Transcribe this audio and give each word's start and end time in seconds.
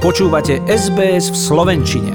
Počúvate 0.00 0.64
SBS 0.64 1.28
v 1.28 1.36
Slovenčine. 1.36 2.12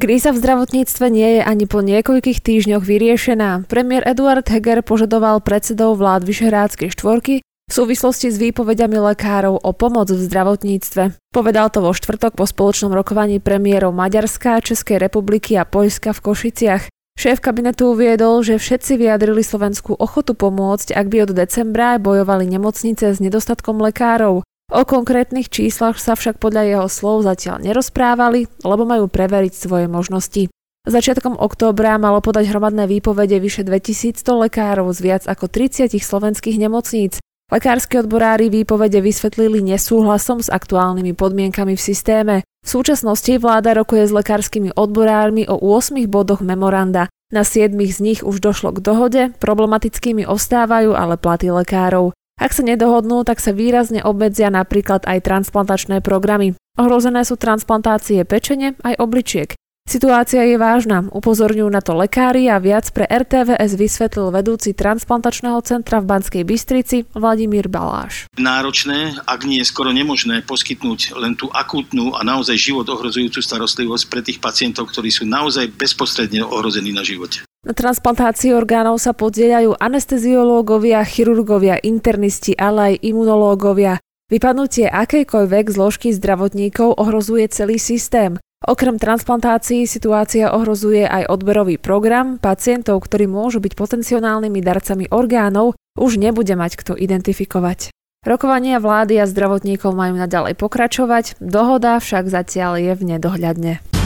Kríza 0.00 0.32
v 0.32 0.40
zdravotníctve 0.40 1.12
nie 1.12 1.36
je 1.36 1.42
ani 1.44 1.68
po 1.68 1.84
niekoľkých 1.84 2.40
týždňoch 2.40 2.80
vyriešená. 2.80 3.68
Premiér 3.68 4.08
Eduard 4.08 4.48
Heger 4.48 4.80
požadoval 4.80 5.44
predsedov 5.44 6.00
vlád 6.00 6.24
Vyšehrádskej 6.24 6.88
štvorky 6.88 7.44
v 7.44 7.68
súvislosti 7.68 8.32
s 8.32 8.40
výpovediami 8.40 8.96
lekárov 9.12 9.60
o 9.60 9.70
pomoc 9.76 10.08
v 10.08 10.24
zdravotníctve. 10.24 11.20
Povedal 11.28 11.68
to 11.68 11.84
vo 11.84 11.92
štvrtok 11.92 12.32
po 12.32 12.48
spoločnom 12.48 12.96
rokovaní 12.96 13.44
premiérov 13.44 13.92
Maďarska, 13.92 14.64
Českej 14.64 14.96
republiky 14.96 15.60
a 15.60 15.68
Poľska 15.68 16.16
v 16.16 16.32
Košiciach. 16.32 16.88
Šéf 17.20 17.44
kabinetu 17.44 17.92
uviedol, 17.92 18.40
že 18.40 18.56
všetci 18.56 19.04
vyjadrili 19.04 19.44
Slovensku 19.44 19.92
ochotu 20.00 20.32
pomôcť, 20.32 20.96
ak 20.96 21.06
by 21.12 21.28
od 21.28 21.36
decembra 21.36 22.00
bojovali 22.00 22.48
nemocnice 22.48 23.12
s 23.12 23.20
nedostatkom 23.20 23.84
lekárov. 23.84 24.48
O 24.68 24.84
konkrétnych 24.84 25.48
číslach 25.48 25.96
sa 25.96 26.12
však 26.12 26.36
podľa 26.36 26.62
jeho 26.68 26.86
slov 26.92 27.24
zatiaľ 27.24 27.64
nerozprávali, 27.64 28.52
lebo 28.60 28.84
majú 28.84 29.08
preveriť 29.08 29.52
svoje 29.56 29.88
možnosti. 29.88 30.52
Začiatkom 30.84 31.40
októbra 31.40 31.96
malo 31.96 32.20
podať 32.20 32.52
hromadné 32.52 32.84
výpovede 32.84 33.40
vyše 33.40 33.64
2100 33.64 34.20
lekárov 34.24 34.92
z 34.92 35.00
viac 35.00 35.22
ako 35.24 35.48
30 35.48 35.88
slovenských 35.96 36.60
nemocníc. 36.60 37.16
Lekársky 37.48 37.96
odborári 38.04 38.52
výpovede 38.52 39.00
vysvetlili 39.00 39.64
nesúhlasom 39.64 40.44
s 40.44 40.52
aktuálnymi 40.52 41.16
podmienkami 41.16 41.72
v 41.72 41.80
systéme. 41.80 42.34
V 42.60 42.68
súčasnosti 42.68 43.32
vláda 43.40 43.72
rokuje 43.72 44.04
s 44.04 44.12
lekárskymi 44.12 44.76
odborármi 44.76 45.48
o 45.48 45.56
8 45.56 45.96
bodoch 46.12 46.44
memoranda. 46.44 47.08
Na 47.32 47.40
7 47.40 47.72
z 47.72 47.98
nich 48.04 48.20
už 48.20 48.44
došlo 48.44 48.76
k 48.76 48.84
dohode, 48.84 49.22
problematickými 49.40 50.28
ostávajú 50.28 50.92
ale 50.92 51.16
platy 51.16 51.48
lekárov. 51.48 52.12
Ak 52.38 52.54
sa 52.54 52.62
nedohodnú, 52.62 53.26
tak 53.26 53.42
sa 53.42 53.50
výrazne 53.50 53.98
obmedzia 53.98 54.46
napríklad 54.48 55.02
aj 55.10 55.26
transplantačné 55.26 55.98
programy. 56.00 56.54
Ohrozené 56.78 57.26
sú 57.26 57.34
transplantácie 57.34 58.22
pečene 58.22 58.78
aj 58.86 58.94
obličiek. 59.02 59.58
Situácia 59.88 60.44
je 60.44 60.60
vážna, 60.60 61.08
upozorňujú 61.16 61.64
na 61.72 61.80
to 61.80 61.96
lekári 61.96 62.44
a 62.52 62.60
viac 62.60 62.92
pre 62.92 63.08
RTVS 63.08 63.72
vysvetlil 63.72 64.28
vedúci 64.28 64.76
transplantačného 64.76 65.56
centra 65.64 66.04
v 66.04 66.12
Banskej 66.12 66.44
Bystrici 66.44 67.08
Vladimír 67.16 67.72
Baláš. 67.72 68.28
Náročné, 68.36 69.16
ak 69.24 69.48
nie 69.48 69.64
je 69.64 69.70
skoro 69.72 69.88
nemožné, 69.88 70.44
poskytnúť 70.44 71.16
len 71.16 71.40
tú 71.40 71.48
akútnu 71.48 72.12
a 72.12 72.20
naozaj 72.20 72.60
život 72.60 72.84
ohrozujúcu 72.84 73.40
starostlivosť 73.40 74.04
pre 74.12 74.20
tých 74.20 74.44
pacientov, 74.44 74.92
ktorí 74.92 75.08
sú 75.08 75.24
naozaj 75.24 75.72
bezprostredne 75.72 76.44
ohrození 76.44 76.92
na 76.92 77.00
živote. 77.00 77.47
Na 77.68 77.76
transplantácii 77.76 78.56
orgánov 78.56 78.96
sa 78.96 79.12
podieľajú 79.12 79.76
anesteziológovia, 79.76 81.04
chirurgovia, 81.04 81.76
internisti, 81.84 82.56
ale 82.56 82.96
aj 82.96 83.12
imunológovia. 83.12 84.00
Vypadnutie 84.32 84.88
akejkoľvek 84.88 85.68
zložky 85.68 86.16
zdravotníkov 86.16 86.96
ohrozuje 86.96 87.44
celý 87.52 87.76
systém. 87.76 88.40
Okrem 88.64 88.96
transplantácií 88.96 89.84
situácia 89.84 90.48
ohrozuje 90.56 91.04
aj 91.04 91.28
odberový 91.28 91.76
program. 91.76 92.40
Pacientov, 92.40 93.04
ktorí 93.04 93.28
môžu 93.28 93.60
byť 93.60 93.76
potenciálnymi 93.76 94.64
darcami 94.64 95.04
orgánov, 95.12 95.76
už 96.00 96.16
nebude 96.16 96.56
mať 96.56 96.72
kto 96.80 96.96
identifikovať. 96.96 97.92
Rokovania 98.24 98.80
vlády 98.80 99.20
a 99.20 99.28
zdravotníkov 99.28 99.92
majú 99.92 100.16
naďalej 100.16 100.56
pokračovať, 100.56 101.36
dohoda 101.36 102.00
však 102.00 102.32
zatiaľ 102.32 102.80
je 102.80 102.92
v 102.96 103.02
nedohľadne. 103.12 103.97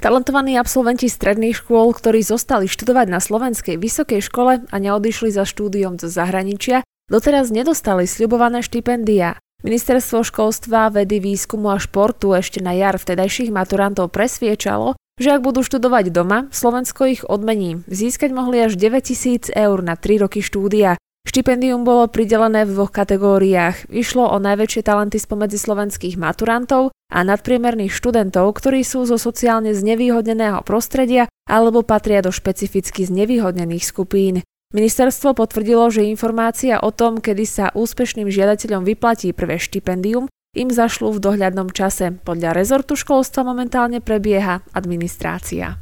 Talentovaní 0.00 0.56
absolventi 0.56 1.12
stredných 1.12 1.60
škôl, 1.60 1.92
ktorí 1.92 2.24
zostali 2.24 2.64
študovať 2.72 3.06
na 3.12 3.20
slovenskej 3.20 3.76
vysokej 3.76 4.24
škole 4.24 4.64
a 4.64 4.76
neodišli 4.80 5.28
za 5.28 5.44
štúdiom 5.44 6.00
do 6.00 6.08
zahraničia, 6.08 6.80
doteraz 7.12 7.52
nedostali 7.52 8.08
sľubované 8.08 8.64
štipendia. 8.64 9.36
Ministerstvo 9.60 10.24
školstva, 10.24 10.88
vedy, 10.88 11.20
výskumu 11.20 11.68
a 11.68 11.76
športu 11.76 12.32
ešte 12.32 12.64
na 12.64 12.72
jar 12.72 12.96
vtedajších 12.96 13.52
maturantov 13.52 14.08
presviečalo, 14.08 14.96
že 15.20 15.36
ak 15.36 15.44
budú 15.44 15.60
študovať 15.60 16.08
doma, 16.08 16.48
Slovensko 16.48 17.04
ich 17.04 17.20
odmení. 17.28 17.84
Získať 17.84 18.32
mohli 18.32 18.64
až 18.64 18.80
9000 18.80 19.52
eur 19.52 19.78
na 19.84 20.00
3 20.00 20.24
roky 20.24 20.40
štúdia. 20.40 20.96
Štipendium 21.28 21.84
bolo 21.84 22.08
pridelené 22.08 22.64
v 22.64 22.72
dvoch 22.74 22.90
kategóriách. 22.90 23.92
Išlo 23.92 24.32
o 24.32 24.40
najväčšie 24.40 24.82
talenty 24.82 25.20
spomedzi 25.20 25.60
slovenských 25.60 26.16
maturantov 26.16 26.96
a 27.12 27.20
nadpriemerných 27.20 27.92
študentov, 27.92 28.48
ktorí 28.56 28.80
sú 28.80 29.04
zo 29.04 29.20
sociálne 29.20 29.76
znevýhodneného 29.76 30.64
prostredia 30.64 31.28
alebo 31.44 31.84
patria 31.84 32.24
do 32.24 32.32
špecificky 32.32 33.04
znevýhodnených 33.04 33.84
skupín. 33.84 34.40
Ministerstvo 34.70 35.34
potvrdilo, 35.34 35.90
že 35.90 36.06
informácia 36.06 36.78
o 36.78 36.94
tom, 36.94 37.18
kedy 37.18 37.44
sa 37.44 37.74
úspešným 37.74 38.30
žiadateľom 38.30 38.86
vyplatí 38.86 39.34
prvé 39.34 39.58
štipendium, 39.58 40.30
im 40.54 40.70
zašlu 40.70 41.14
v 41.14 41.22
dohľadnom 41.22 41.74
čase. 41.74 42.14
Podľa 42.22 42.54
rezortu 42.54 42.94
školstva 42.98 43.46
momentálne 43.46 43.98
prebieha 43.98 44.62
administrácia. 44.74 45.78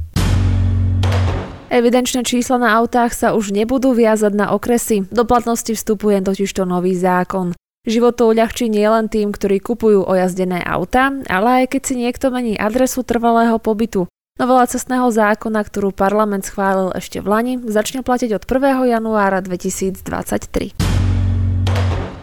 Evidenčné 1.68 2.24
čísla 2.24 2.56
na 2.56 2.80
autách 2.80 3.12
sa 3.12 3.36
už 3.36 3.52
nebudú 3.52 3.92
viazať 3.92 4.32
na 4.32 4.56
okresy. 4.56 5.04
Do 5.12 5.28
platnosti 5.28 5.68
vstupuje 5.68 6.16
totižto 6.24 6.64
nový 6.64 6.96
zákon. 6.96 7.52
Život 7.84 8.16
to 8.16 8.32
uľahčí 8.32 8.72
nielen 8.72 9.12
tým, 9.12 9.36
ktorí 9.36 9.60
kupujú 9.60 10.00
ojazdené 10.00 10.64
auta, 10.64 11.12
ale 11.28 11.64
aj 11.64 11.76
keď 11.76 11.82
si 11.84 11.94
niekto 12.00 12.32
mení 12.32 12.56
adresu 12.56 13.04
trvalého 13.04 13.60
pobytu. 13.60 14.08
Novela 14.40 14.64
cestného 14.64 15.12
zákona, 15.12 15.60
ktorú 15.60 15.92
parlament 15.92 16.48
schválil 16.48 16.88
ešte 16.96 17.20
v 17.20 17.26
Lani, 17.28 17.54
začne 17.60 18.00
platiť 18.00 18.32
od 18.32 18.48
1. 18.48 18.96
januára 18.96 19.44
2023. 19.44 20.72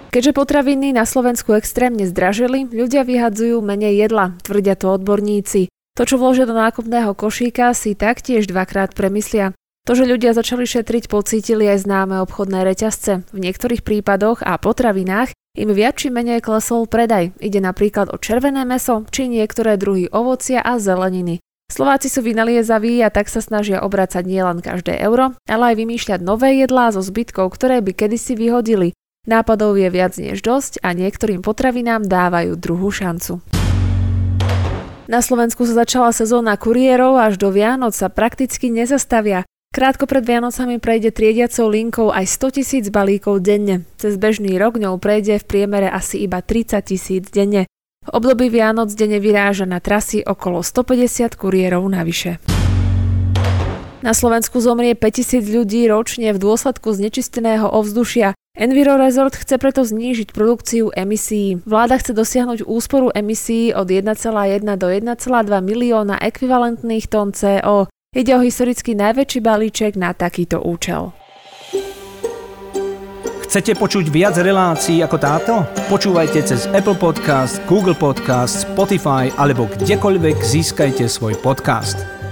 Keďže 0.10 0.32
potraviny 0.32 0.90
na 0.96 1.06
Slovensku 1.06 1.54
extrémne 1.54 2.08
zdražili, 2.10 2.66
ľudia 2.66 3.06
vyhadzujú 3.06 3.62
menej 3.62 4.10
jedla, 4.10 4.34
tvrdia 4.42 4.74
to 4.74 4.90
odborníci. 4.96 5.70
To, 5.96 6.04
čo 6.04 6.20
vložia 6.20 6.44
do 6.44 6.52
nákupného 6.52 7.16
košíka, 7.16 7.72
si 7.72 7.96
taktiež 7.96 8.52
dvakrát 8.52 8.92
premyslia. 8.92 9.56
To, 9.88 9.96
že 9.96 10.04
ľudia 10.04 10.36
začali 10.36 10.68
šetriť, 10.68 11.08
pocítili 11.08 11.72
aj 11.72 11.88
známe 11.88 12.20
obchodné 12.20 12.68
reťazce. 12.68 13.24
V 13.32 13.38
niektorých 13.40 13.80
prípadoch 13.80 14.44
a 14.44 14.60
potravinách 14.60 15.32
im 15.56 15.72
viac 15.72 15.96
či 15.96 16.12
menej 16.12 16.44
klesol 16.44 16.84
predaj. 16.84 17.32
Ide 17.40 17.64
napríklad 17.64 18.12
o 18.12 18.20
červené 18.20 18.68
meso 18.68 19.08
či 19.08 19.32
niektoré 19.32 19.80
druhy 19.80 20.12
ovocia 20.12 20.60
a 20.60 20.76
zeleniny. 20.84 21.40
Slováci 21.72 22.12
sú 22.12 22.28
vynaliezaví 22.28 23.00
a 23.00 23.08
tak 23.08 23.32
sa 23.32 23.40
snažia 23.40 23.80
obracať 23.80 24.28
nielen 24.28 24.60
každé 24.60 25.00
euro, 25.00 25.32
ale 25.48 25.64
aj 25.74 25.76
vymýšľať 25.80 26.20
nové 26.22 26.60
jedlá 26.60 26.92
so 26.92 27.00
zbytkov, 27.00 27.56
ktoré 27.56 27.80
by 27.80 27.96
kedysi 27.96 28.36
vyhodili. 28.36 28.92
Nápadov 29.26 29.80
je 29.80 29.88
viac 29.90 30.20
než 30.20 30.44
dosť 30.44 30.84
a 30.84 30.92
niektorým 30.92 31.40
potravinám 31.40 32.06
dávajú 32.06 32.60
druhú 32.60 32.92
šancu. 32.92 33.55
Na 35.06 35.22
Slovensku 35.22 35.70
sa 35.70 35.86
začala 35.86 36.10
sezóna 36.10 36.58
kuriérov 36.58 37.22
až 37.22 37.38
do 37.38 37.54
Vianoc 37.54 37.94
sa 37.94 38.10
prakticky 38.10 38.74
nezastavia. 38.74 39.46
Krátko 39.70 40.10
pred 40.10 40.26
Vianocami 40.26 40.82
prejde 40.82 41.14
triediacou 41.14 41.70
linkou 41.70 42.10
aj 42.10 42.26
100 42.26 42.58
tisíc 42.58 42.86
balíkov 42.90 43.46
denne. 43.46 43.86
Cez 44.02 44.18
bežný 44.18 44.58
rok 44.58 44.82
ňou 44.82 44.98
prejde 44.98 45.38
v 45.38 45.46
priemere 45.46 45.94
asi 45.94 46.26
iba 46.26 46.42
30 46.42 46.82
tisíc 46.82 47.30
denne. 47.30 47.70
V 48.02 48.10
období 48.18 48.50
Vianoc 48.50 48.90
denne 48.98 49.22
vyráža 49.22 49.70
na 49.70 49.78
trasy 49.78 50.26
okolo 50.26 50.66
150 50.66 51.38
kuriérov 51.38 51.86
navyše. 51.86 52.42
Na 54.02 54.18
Slovensku 54.18 54.58
zomrie 54.58 54.98
5000 54.98 55.46
ľudí 55.54 55.86
ročne 55.86 56.34
v 56.34 56.42
dôsledku 56.42 56.90
znečisteného 56.98 57.70
ovzdušia. 57.70 58.34
Enviro 58.56 58.96
Resort 58.96 59.36
chce 59.36 59.60
preto 59.60 59.84
znížiť 59.84 60.32
produkciu 60.32 60.88
emisí. 60.96 61.60
Vláda 61.68 62.00
chce 62.00 62.16
dosiahnuť 62.16 62.64
úsporu 62.64 63.12
emisí 63.12 63.76
od 63.76 63.84
1,1 63.92 64.16
do 64.80 64.88
1,2 64.88 65.12
milióna 65.60 66.16
ekvivalentných 66.24 67.12
tón 67.12 67.36
CO. 67.36 67.92
Ide 68.16 68.32
o 68.32 68.40
historicky 68.40 68.96
najväčší 68.96 69.44
balíček 69.44 70.00
na 70.00 70.16
takýto 70.16 70.64
účel. 70.64 71.12
Chcete 73.44 73.76
počuť 73.76 74.08
viac 74.08 74.40
relácií 74.40 75.04
ako 75.04 75.18
táto? 75.20 75.54
Počúvajte 75.92 76.40
cez 76.48 76.64
Apple 76.72 76.96
Podcast, 76.96 77.60
Google 77.68 77.96
Podcast, 77.96 78.64
Spotify 78.64 79.36
alebo 79.36 79.68
kdekoľvek 79.68 80.40
získajte 80.40 81.12
svoj 81.12 81.36
podcast. 81.44 82.25